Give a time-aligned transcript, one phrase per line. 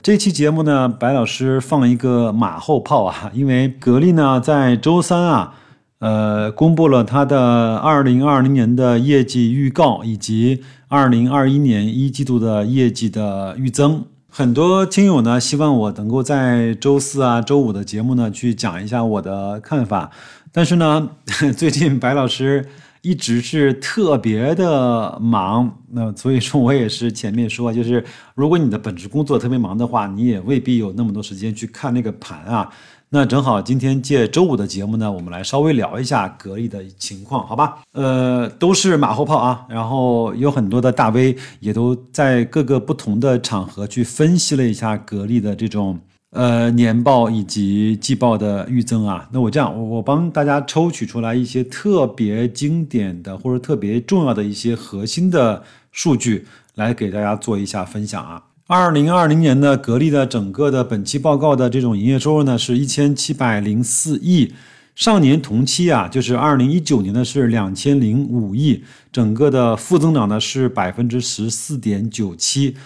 [0.00, 5.54] 这期节目呢，白老师放一个马后炮啊，因为格力呢在周三啊，
[5.98, 14.04] 呃，公布了它的二零二零年的业绩预告以及二零二一年一季度的业绩的预增。
[14.30, 20.10] 很多听友呢希望我能够在周四啊、周五的节目呢去讲一下我的看法，
[20.52, 21.10] 但是呢，
[21.56, 22.64] 最近白老师。
[23.02, 32.68] 一直是特别的忙，那所以说我也是前面说，就是如果你的本职工作特别忙的话，你也未必有那么多时间去看那个盘啊。
[33.10, 37.78] 那正好今天借周五的节目呢，我们来稍微聊一下格力的情况，好吧？
[37.92, 45.98] 呃，都是马后炮啊，然后有很多的大 V 也都在各个不同的场合去分析了一下格力的这种。
[46.30, 58.44] 呃，年报以及季报的预增啊，那我这样，我我帮大家抽取出来一些特别经典的或者特别重要的一些核心的数据，来给大家做一下分享啊。
[58.66, 64.52] 二零二零年的格力的整个的本期报告的这种营业收入呢，是一千七百零四亿，
[64.94, 72.76] 上年同期啊，就是二零一九年的是两千零五亿，整个的负增长呢是百分之十四点九七。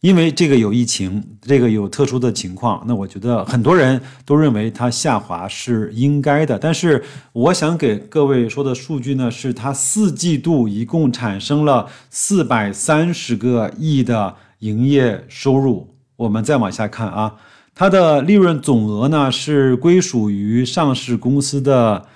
[0.00, 6.58] 因为这个有疫情，这个有特殊的情况，那我觉得很多人都认为它下滑是应该的。
[6.58, 15.94] 但是我想给各位说的数据呢，是它四季度一共产生了四百三十个亿的营业收入。
[16.16, 17.34] 我们再往下看啊，
[17.74, 22.06] 它的利润总额呢是归属于上市公司的，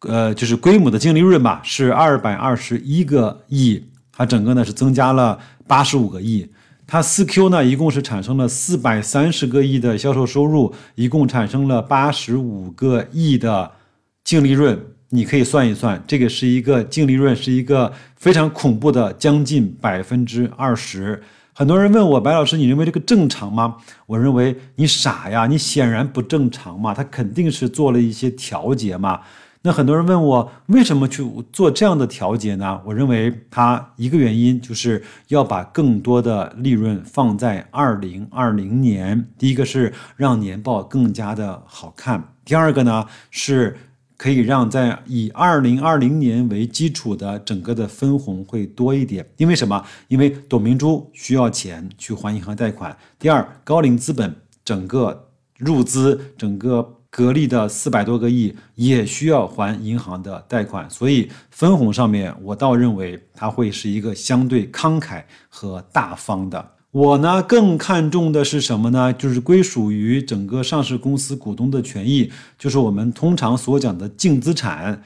[0.00, 6.48] 呃，就是规模的净利润吧，是二百二十一个亿，它整个呢是增加了八十五个亿。
[6.90, 13.70] 它四 Q 呢，一共是产生了四百三十个亿的销售收入，一共产生了八十五个亿的
[14.24, 14.80] 净利润。
[15.10, 21.22] 你可以算一算，这个是一个净利润，是一个非常恐怖的，将近百分之二十。
[21.52, 23.76] 很多人问我，白老师，你认为这个正常吗？
[24.06, 29.20] 我认为你傻呀，你显然不正常嘛，他肯定是做了一些调节嘛。
[29.62, 32.80] 那很多人问我为什么去做这样的调节呢？
[32.86, 39.28] 我认为它一个原因就是要把更多的利润放在二零二零年。
[39.36, 43.76] 第一个是让年报更加的好看，第二个呢是
[44.16, 49.28] 可以让在以二零二零年为基础的整个的分红会多一点。
[49.38, 49.84] 因为什么？
[50.06, 52.96] 因为董明珠需要钱去还银行贷款。
[53.18, 56.94] 第二，高瓴资本整个入资整个。
[57.10, 66.72] 格力的四百多个亿也需要还银行的贷款，所以分红上面我倒认为它会是一个相对慷慨和大方的。
[66.90, 69.12] 我呢更看重的是什么呢？
[69.12, 75.02] 就是归属于整个上市公司股东的权益，就是我们通常所讲的净资产。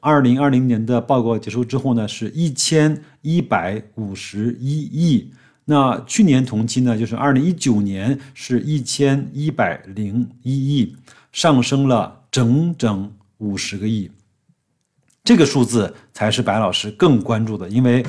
[0.00, 5.30] 二零二零年的报告结束之后呢，是一千一百五十一亿。
[5.66, 10.96] 那去年同期呢，就是二零一九年是一千一百零一亿。
[11.32, 14.10] 上升了整整五十个亿，
[15.22, 17.68] 这个数字才是白老师更关注的。
[17.68, 18.02] 因为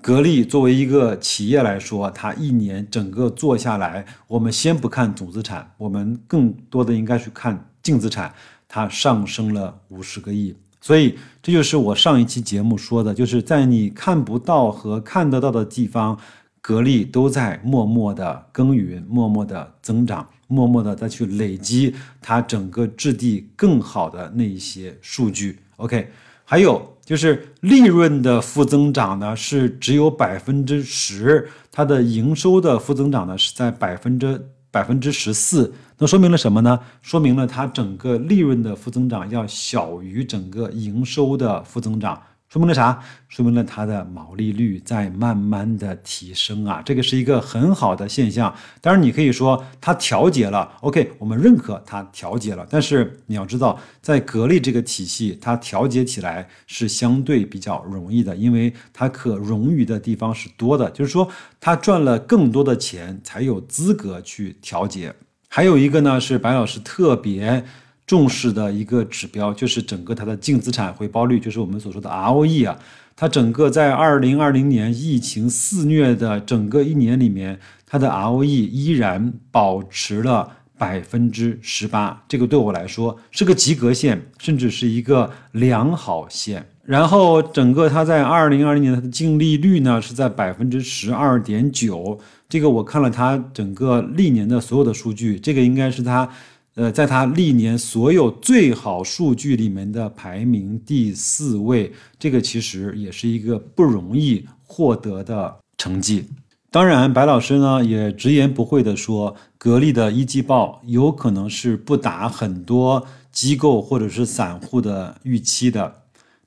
[0.00, 8.32] 格力作为一个企业来说，它一年整个做下来，我们先不看总资产，我们更多的应该去看净资产，
[8.66, 10.56] 它上升了五十个亿。
[10.80, 16.18] 所以这就是我上一期节目说的，就是在你看不到和看得到的地方，
[16.62, 20.26] 格力都在默默的耕耘，默默的增长。
[20.46, 26.10] 默默的再去累积它整个质地更好的那一些数据，OK，
[26.44, 36.78] 还有就是利润的负增长呢是只有百分之十，它的营收的负增长呢是在百分之百分之十四，那说明了什么呢？
[37.00, 42.20] 说明了它整个利润的负增长要小于整个营收的负增长。
[42.52, 43.02] 说明了啥？
[43.28, 48.54] 说明了它的毛利率在慢慢的提升啊，这个是一个很好的现象。
[48.82, 52.66] 当然，你可以说它调节了，OK，我们认可它调节了。
[52.68, 61.26] 但是你要知道，在格力这个体系，它调节起来是相对比较容易的，因为它可冗余的地方是多的，就是说
[61.58, 65.14] 它赚了更多的钱才有资格去调节。
[65.48, 67.64] 还有一个呢，是白老师特别。
[68.12, 72.78] 重视的一个指标就是整个它的净资产回报率，就是我们所说的 ROE 啊。
[73.16, 86.66] 它整个在二零二零年疫情肆虐的整个一年里面，它的 ROE 依然保持了百分之十八，这个对我来说是个及格线，甚至是一个良好线。
[86.84, 96.28] 然后整个它在二零二零年它的净利率呢是在百分之十二点九，这个我看了它整个历年的所有的数据，这个应该是它，
[96.74, 106.24] 呃，在它历年所有最好数据里面的排名第四位，这个其实也是一个不容易获得的成绩。
[106.70, 115.96] 当然，白老师呢也直言不讳地说，格力的一季报有可能是不达很多机构或者是散户的预期的。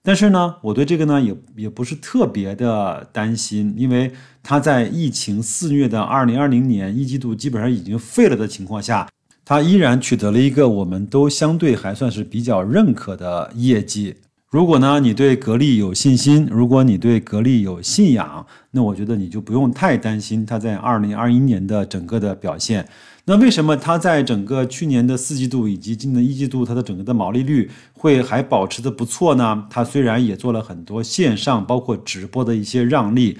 [0.02, 4.12] 但是呢，我对这个呢也也不是特别的担心，因为
[4.42, 9.08] 它在疫情肆虐的二零二零年一季度基本上已经废了的情况下，
[9.46, 14.16] 它依然取得了一个我们都相对还算是比较认可的业绩。
[14.50, 22.88] 如果呢，你对格力有信心，如果你对格力有信仰，那我觉得你就不用太担心它在二零二一年的整个的表现。
[23.26, 29.68] 那为什么它在整个去年的四季度以及今年一季度，它的整个的毛利率会还保持的不错呢？
[29.70, 33.38] 它虽然也做了很多线上包括直播的一些让利。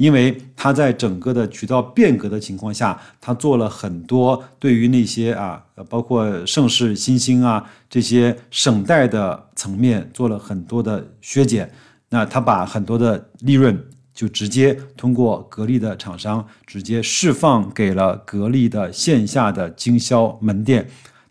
[0.00, 11.70] 因为它在整个的渠道变革的情况下，它做了很多对于那些啊，包括盛世、新兴啊这些省代的层面做了很多的削减。
[12.08, 13.78] 那它把很多的利润
[14.14, 20.88] 就直接通过格力的厂商直接释放给了格力的线下的经销门店。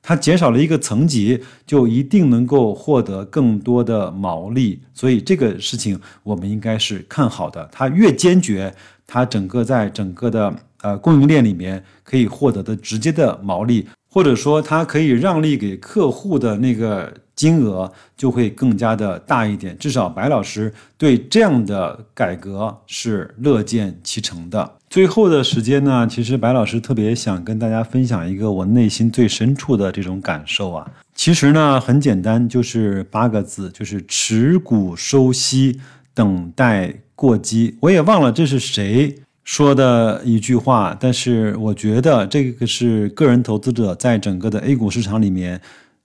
[0.10, 7.70] 它减少了一个层级，就一定能够获得更多的毛利，所以这个事情我们应该是看好的。
[7.72, 8.74] 它越坚决，
[9.06, 10.52] 它整个在整个的
[10.82, 17.14] 呃供应链里面可以获得的直接的毛利，或者说它可以让利给客户的那个。
[17.40, 24.70] 金额就会更加的大一点，至少白老师对这样的改革是乐见其成的。
[24.90, 30.92] 最后的时间呢，其实白老师特别想跟大家分享一个我内心最深处的这种感受啊。
[31.16, 35.80] 其实呢，很简单，就是八个字，就是持股收息，
[36.14, 37.78] 等待过激。
[37.80, 39.16] 我也忘了这是谁
[39.50, 45.60] 说的一句话，但是我觉得这个是个人投资者在整个的 A 股市场里面。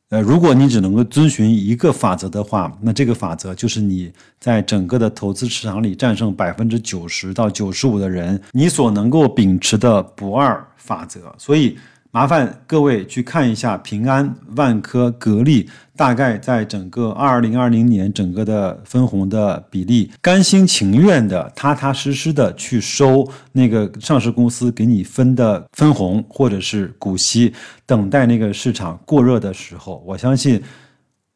[0.08, 4.10] 呃，如果你只能够遵循一个法则的话，那这个法则就是你
[4.40, 11.20] 在整个的投资市场里战胜百分之九十到九十五的人，你所能够秉持的不二法则。
[11.36, 11.76] 所以。
[12.14, 27.52] 麻烦各位去看一下平安、万科、格力，大概在整个二零二零年整个的分红的比例，甘心情愿的、踏踏实实的去收那个上市公司给你分的分红或者是股息，
[27.84, 30.62] 等待那个市场过热的时候，我相信，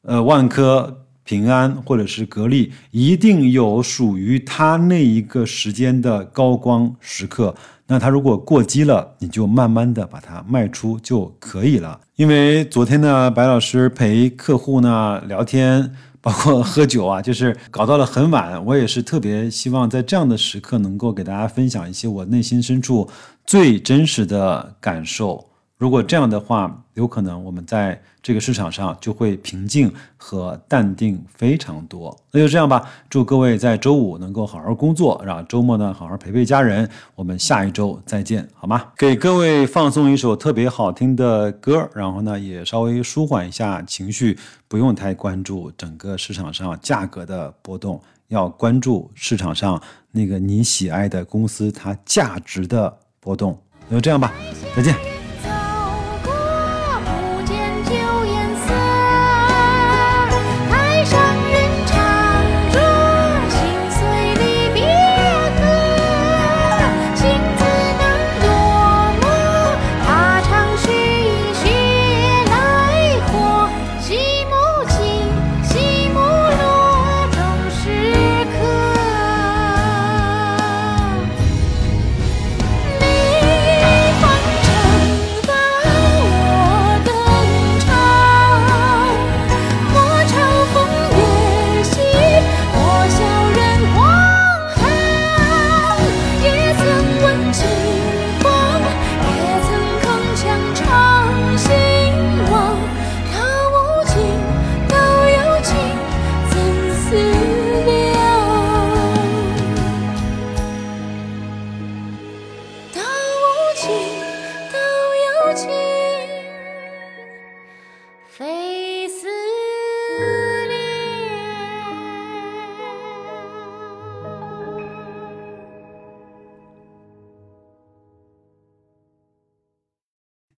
[0.03, 0.97] 呃，万科、
[1.29, 7.55] 平安或者是格力一定有属于它那一个时间的高光时刻。
[7.87, 12.01] 那它如果过激了，你就慢慢的把它卖出就可以了。
[12.17, 18.65] 因为昨天呢，白老师陪客户呢聊天， 包括喝酒啊，就是搞到了很晚。
[18.65, 23.07] 我也是特别希望在这样的时刻能够给大家分享一些我内心深处
[23.45, 25.48] 最真实的感受。
[25.79, 32.15] 如果这样的话，有可能我们在这个市场上就会平静和淡定非常多。
[32.33, 36.91] 那就这样吧，祝各位在周五能够好好工作，然后周末呢好好陪陪家人。
[37.15, 38.87] 我们下一周再见，好吗？
[38.97, 44.37] 给各位放送一首特别好听的歌，然后呢也稍微舒缓一下情绪，
[44.67, 53.57] 不用太关注整个市场上价格的波动，要关注市场上那个你喜爱的公司它价值的波动。
[53.89, 54.33] 那就这样吧，
[54.75, 55.18] 再见。